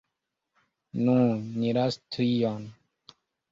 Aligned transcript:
Nu, 1.09 1.15
ni 1.59 1.75
lasu 1.79 2.03
tion. 2.17 2.67